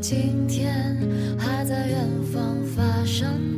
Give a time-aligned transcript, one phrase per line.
[0.00, 0.96] 今天
[1.38, 3.57] 还在远方发生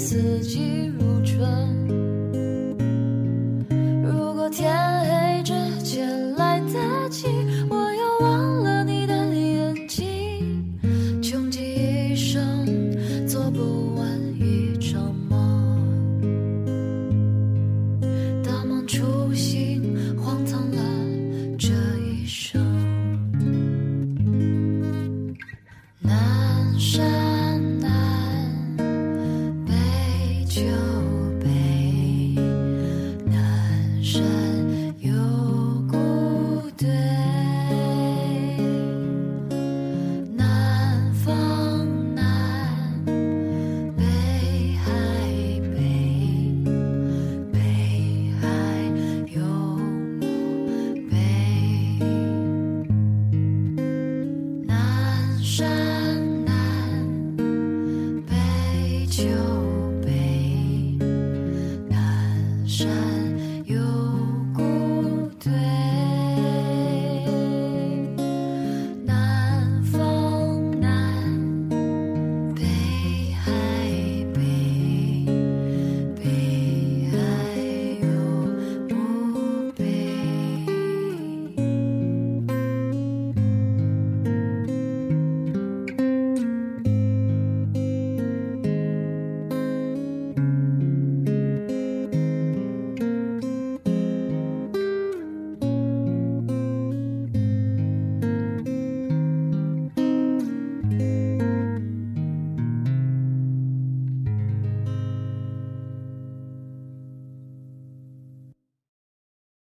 [0.00, 0.89] 四季